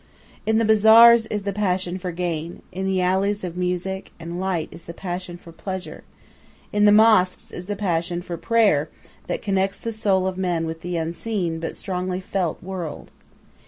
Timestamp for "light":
4.39-4.67